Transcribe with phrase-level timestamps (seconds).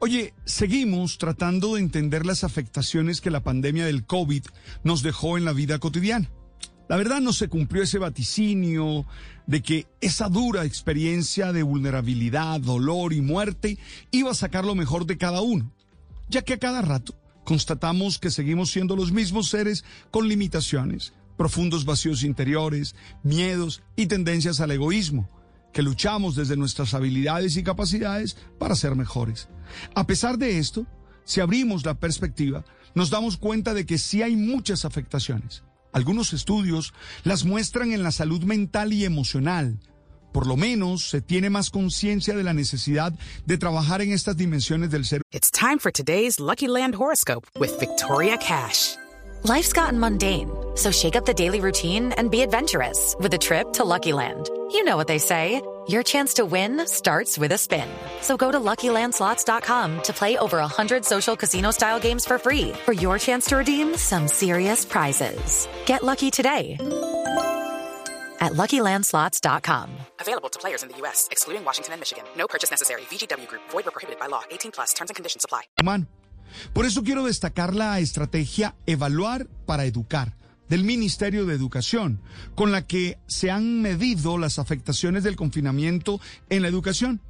[0.00, 4.44] Oye, seguimos tratando de entender las afectaciones que la pandemia del COVID
[4.84, 6.30] nos dejó en la vida cotidiana.
[6.88, 9.06] La verdad no se cumplió ese vaticinio
[9.48, 13.76] de que esa dura experiencia de vulnerabilidad, dolor y muerte
[14.12, 15.72] iba a sacar lo mejor de cada uno,
[16.28, 21.84] ya que a cada rato constatamos que seguimos siendo los mismos seres con limitaciones, profundos
[21.84, 25.28] vacíos interiores, miedos y tendencias al egoísmo,
[25.72, 29.48] que luchamos desde nuestras habilidades y capacidades para ser mejores.
[29.94, 30.86] A pesar de esto,
[31.24, 35.62] si abrimos la perspectiva, nos damos cuenta de que sí hay muchas afectaciones
[35.92, 36.92] algunos estudios
[37.24, 39.78] las muestran en la salud mental y emocional.
[40.32, 43.12] Por lo menos se tiene más conciencia de la necesidad
[43.46, 45.22] de trabajar en estas dimensiones del ser.
[45.32, 48.96] It's time for today's Lucky Land horoscope with Victoria Cash.
[49.44, 53.72] Life's gotten mundane, so shake up the daily routine and be adventurous with a trip
[53.74, 54.50] to Lucky Land.
[54.70, 55.62] You know what they say.
[55.88, 57.88] Your chance to win starts with a spin.
[58.20, 63.18] So go to LuckyLandSlots.com to play over 100 social casino-style games for free for your
[63.18, 65.66] chance to redeem some serious prizes.
[65.86, 66.76] Get lucky today
[68.40, 69.90] at LuckyLandSlots.com.
[70.20, 72.24] Available to players in the U.S., excluding Washington and Michigan.
[72.36, 73.00] No purchase necessary.
[73.10, 73.62] VGW Group.
[73.70, 74.42] Void or prohibited by law.
[74.50, 74.92] 18 plus.
[74.92, 75.62] Terms and conditions apply.
[75.80, 76.06] Humano.
[76.72, 80.37] Por eso quiero destacar la estrategia Evaluar para Educar
[80.68, 82.20] del Ministerio de Educación,
[82.54, 87.20] con la que se han medido las afectaciones del confinamiento en la educación.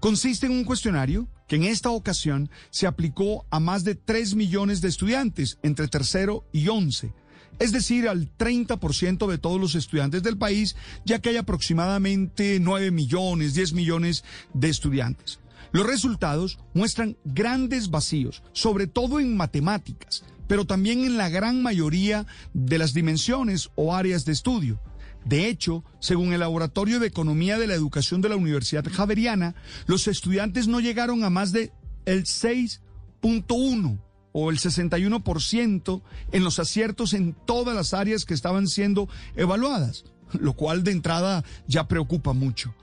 [0.00, 4.80] Consiste en un cuestionario que en esta ocasión se aplicó a más de 3 millones
[4.80, 7.12] de estudiantes entre tercero y once,
[7.58, 12.90] es decir, al 30% de todos los estudiantes del país, ya que hay aproximadamente 9
[12.90, 15.40] millones, 10 millones de estudiantes.
[15.72, 22.26] Los resultados muestran grandes vacíos, sobre todo en matemáticas, pero también en la gran mayoría
[22.52, 24.80] de las dimensiones o áreas de estudio.
[25.24, 29.54] De hecho, según el Laboratorio de Economía de la Educación de la Universidad Javeriana,
[29.86, 31.72] los estudiantes no llegaron a más de
[32.06, 34.00] el 6.1
[34.32, 40.54] o el 61% en los aciertos en todas las áreas que estaban siendo evaluadas, lo
[40.54, 42.74] cual de entrada ya preocupa mucho.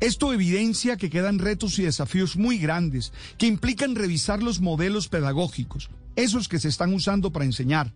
[0.00, 5.90] Esto evidencia que quedan retos y desafíos muy grandes que implican revisar los modelos pedagógicos,
[6.16, 7.92] esos que se están usando para enseñar.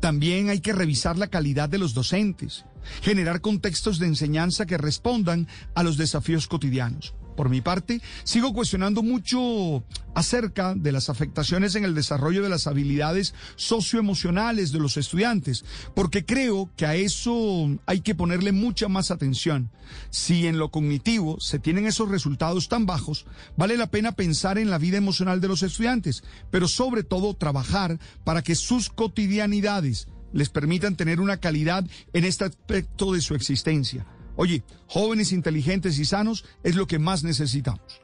[0.00, 2.64] También hay que revisar la calidad de los docentes,
[3.02, 7.14] generar contextos de enseñanza que respondan a los desafíos cotidianos.
[7.36, 9.84] Por mi parte, sigo cuestionando mucho
[10.14, 15.64] acerca de las afectaciones en el desarrollo de las habilidades socioemocionales de los estudiantes,
[15.94, 19.70] porque creo que a eso hay que ponerle mucha más atención.
[20.10, 24.70] Si en lo cognitivo se tienen esos resultados tan bajos, vale la pena pensar en
[24.70, 30.48] la vida emocional de los estudiantes, pero sobre todo trabajar para que sus cotidianidades les
[30.48, 34.06] permitan tener una calidad en este aspecto de su existencia.
[34.36, 38.03] Oye, jóvenes inteligentes y sanos es lo que más necesitamos.